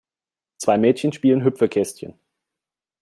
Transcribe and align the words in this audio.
Zwei 0.57 0.79
Mädchen 0.79 1.13
spielen 1.13 1.43
Hüpfekästchen. 1.43 2.15